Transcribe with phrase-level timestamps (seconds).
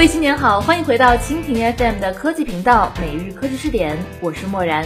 [0.00, 4.82] 位新年好，欢迎回到蜻蜓 FM 的科技频道每日科技视点，我是漠然。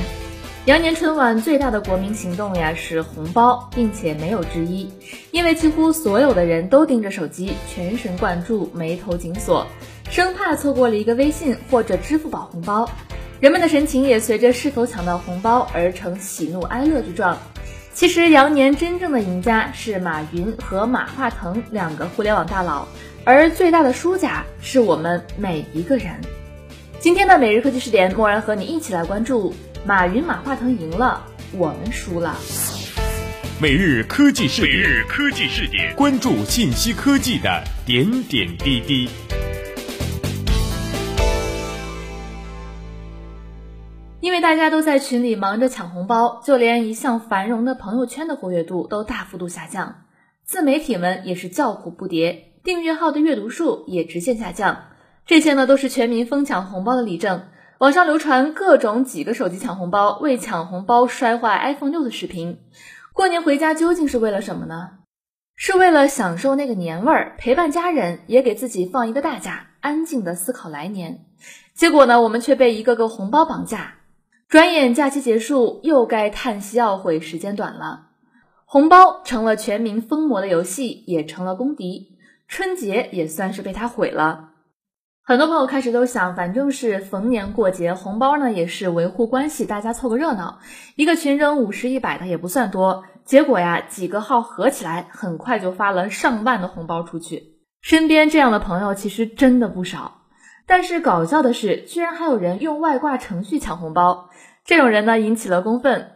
[0.64, 4.92] 羊年春晚最大的国民行动呀是红包，并且没有之一，
[5.30, 9.64] 因为几乎所有的人都盯着手机，全神贯注，眉头紧锁，
[10.10, 12.90] 生怕错过了一个微信或者支付宝红包。
[13.38, 17.38] 人们的神情也随着是否抢到红包而成喜怒哀乐之状。
[17.92, 22.88] 其实羊年真正的赢家是马云和马化腾两个互联网大佬。
[23.26, 26.14] 而最大的输家是我们每一个人。
[26.98, 29.54] 今天的每日科技视点，默然和你一起来关注：
[29.86, 32.36] 马云、马化腾赢了，我们输了。
[33.58, 39.08] 每日科技视点，每日科技视点，关注信息科技的点点滴滴。
[44.20, 50.04] 因为大家都在群里忙着抢红包，就连一向繁荣的朋友圈的活跃度都大幅度下降，
[50.44, 52.36] 自媒体们也是叫苦不迭。
[52.64, 54.86] 订阅号的阅读数也直线下降，
[55.26, 57.42] 这些呢都是全民疯抢红包的例证。
[57.76, 62.60] 网上流传各种几个手机抢红包、为抢红包摔坏 iPhone 六的视频。
[63.12, 64.92] 过年回家究竟是为了什么呢？
[65.56, 71.26] 是为了享受那个年味儿，陪伴家人，也给自己放一个大假，安静的思考来年。
[71.74, 73.96] 结果呢，我们却被一个个红包绑架。
[74.48, 78.06] 转眼假期结束，又该叹息懊悔时间短了。
[78.64, 82.13] 红包成了全民疯魔的游戏，也成了公敌。
[82.48, 84.50] 春节也算是被他毁了。
[85.26, 90.58] 很多朋友开始都想，反正是逢年过节，红包呢也是维护关系，大家凑个热闹，
[90.96, 93.04] 一个群扔五十一百的也不算多。
[93.24, 97.54] 结果呀，几个号合起来，很快就发了上万的红包出去。
[97.80, 100.20] 身边这样的朋友其实真的不少。
[100.66, 104.28] 但是搞笑的是，居然还有人用外挂程序抢红包，
[104.66, 106.10] 这种人呢引起了公愤。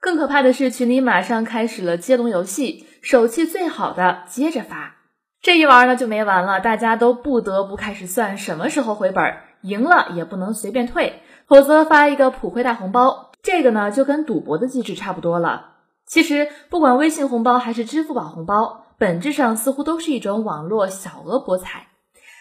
[0.00, 4.96] 更可怕的是，群里马上开始了接龙游戏，手气最好的接着发。
[5.44, 9.22] 这一玩呢就没完了，大家都不得不开始算什么时候回本，
[9.60, 15.72] 赢了也不能随便退，否则发一个普惠大红包，这个呢就跟赌博的机制差不多了。
[16.06, 21.88] 其实不管微信红包还是支付宝红包，本质上似乎都是一种网络小额博彩。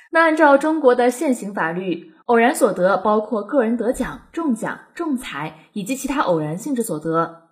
[0.09, 7.49] 那按照中国的现行法律，偶然所得包括个人得奖、中奖、中彩以及其他偶然性质所得，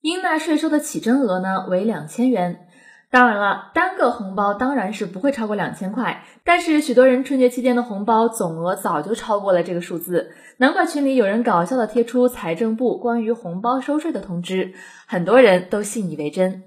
[0.00, 2.68] 应纳税收的起征额呢为两千元。
[3.12, 14.72] 当然了，单个红包当然是不会超过两千块，但是许多人春节期间的红包总额早就超过了这个数字，难怪群里有人搞笑的贴出财政部关于红包收税的通知，
[15.06, 16.62] 很多人都信以为真。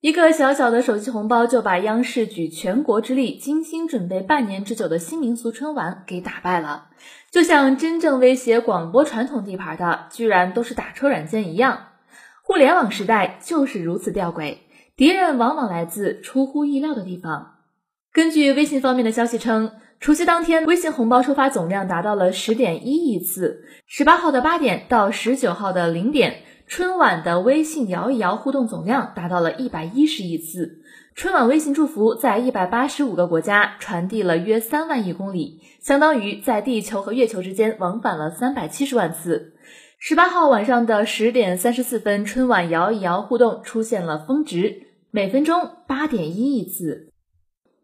[0.00, 6.90] 一个小小的手机红包就把央视举全国之力精心准备半年之久的新民俗春晚给打败了，
[7.32, 11.88] 就像真正威胁广播传统地盘的，居然都是打车软件一样，
[12.44, 14.58] 互联网时代就是如此吊诡。
[14.96, 17.56] 敌人往往来自出乎意料的地方。
[18.12, 23.64] 根据微信方面的消息称，除夕当天，微信红包收发总量达到了十点一亿次。
[23.86, 30.82] 十八号的八点到十九号的零点，春晚的微信摇一摇互动总量达到了一百一十亿次。
[31.14, 39.54] 春晚微信祝福在一百八十五个国家传递了约三万亿公里，相当于在地球和月球之间往返了三百七十万次。
[40.02, 44.86] 十八号晚上的十点三十四分，春晚摇一摇互动出现了峰值。
[45.10, 47.12] 每分钟八点一亿次，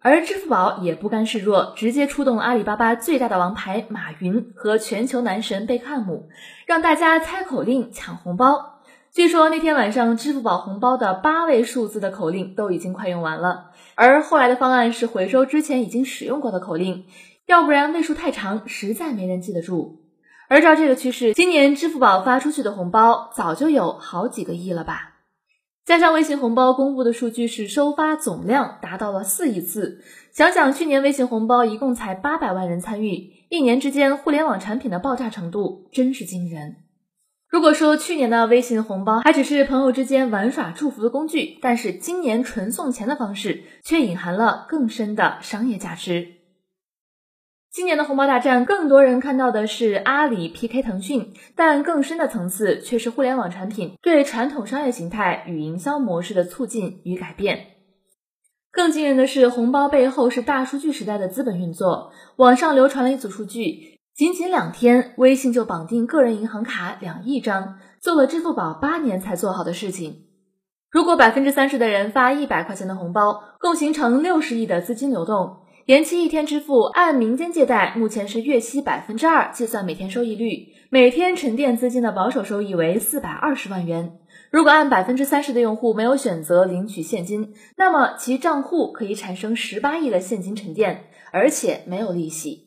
[0.01, 6.31] 而支付宝也不甘示弱，直接出动了阿里巴巴最大的王牌马云和全球男神贝克汉姆，
[6.65, 8.81] 让大家猜口令抢红包。
[9.13, 17.05] 据说那天晚上，支付宝红包的八位数字的口令都已经快用完了，而后来的方案是回收之前已经使用过的口令，
[17.45, 20.06] 要不然位数太长，实在没人记得住。
[20.49, 25.15] 而照这个趋势，今年支付宝发出去的红包早就有好几个亿了吧。
[25.85, 30.03] 加上微信红包公布的数据是收发总量达到了四亿次，
[30.33, 36.77] 想想去年微信红包一共才八百万人参与，一年之间互联网产品的爆炸程度真是惊人。
[37.49, 46.36] 如果说去年的微信红包还只是朋友之间玩耍祝福的工具，但是今年纯送钱的方式却隐含了更深的商业价值。
[47.77, 57.67] 今年的红包大战，更多人看到的是阿里 PK 腾讯，但更深的层次却是互联网产品对传统商业形态与营销模式的促进与改变。
[58.73, 62.13] 更惊人的是，红包背后是大数据时代的资本运作。
[62.37, 70.23] 网上流传了一组数据，仅仅两天，微信就绑定个人银行卡两亿张，做了支付宝八年才做好的事情。
[70.91, 75.59] 如果百分之三十的人发一百块钱的红包，共形成六十亿的资金流动。
[75.87, 84.19] 延期一天支付，按民间借贷目前是月息百分之二，计算每天收益率，每天沉淀资金的保守收益为四百二十万元。
[84.51, 92.65] 如果按百分之三十的用户没有选择领取现金，那么其账户可以产生十八亿的现金沉淀，而且没有利息。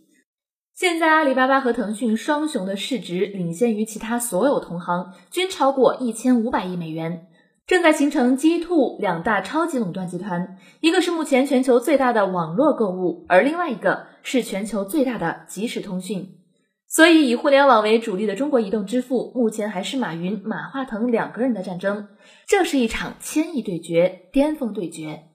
[0.73, 7.27] 现在阿里巴巴和腾讯双雄的市值领先于其他所有同行，均超过一千五百亿美元，
[7.69, 16.39] 正在形成 G two 两大超级垄断集团，一个是目前全球最大的网络购物，而另外一个是全球最大的即时通讯。
[16.87, 22.07] 所以，以互联网为主力的中国移动支付，目前还是马云、马化腾两个人的战争，
[22.47, 25.25] 这是一场千亿对决、巅峰对决。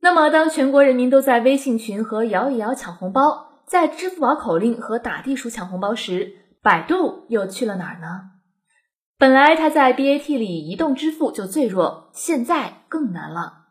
[0.00, 8.39] 那么，当全国人民都在微信群和摇一摇抢红包，在支付宝口令和打地鼠抢红包时，百度又去了哪儿呢？
[9.20, 13.66] 本来它在 BAT 里移动支付就最弱，现在更难了。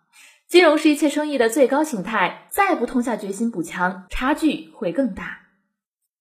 [0.47, 5.39] 金融是一切生意的最高形态，再不痛下决心补强，差距会更大。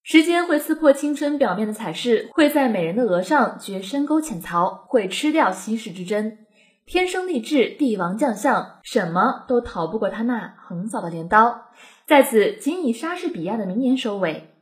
[0.03, 6.39] 时间会刺破青春表面的彩饰，会在美人的额上掘深沟浅槽，会吃掉稀世之珍。
[6.87, 11.67] 天生丽质，帝王将相，什么都逃不过他那横扫的镰刀。
[12.07, 14.55] 在此，仅以莎士比亚的名言收尾：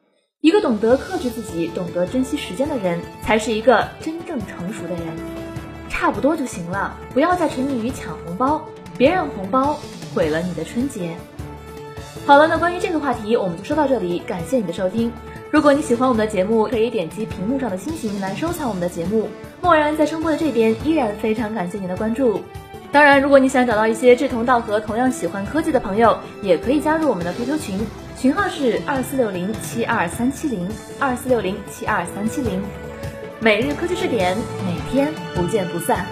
[0.42, 5.00] 一个懂得克制自己、懂得珍惜时间的人，才是一个真正成熟的人。
[5.88, 8.62] 差不多就行了，不要再沉迷于抢红包，
[8.98, 9.78] 别让红包
[10.14, 11.16] 毁了你的春节。
[12.26, 15.10] 好了，那关于这个话题，我们就说到这里，感谢你的收听。
[15.50, 19.28] 如果你喜欢我们的节目，可以点击屏幕上的星星来收藏我们的节目。
[19.62, 22.42] 默然在声波的这边，依然非常感谢您的关注。
[22.92, 27.80] 当然，如果你想找到一些志同道合、同样喜欢科技的朋友，也可以加入我们的 QQ 群，
[28.26, 30.68] 群号是二四六零七二三七零
[30.98, 32.60] 二四六零七二三七零。
[33.38, 36.04] 每日科技试点，每天不见不散。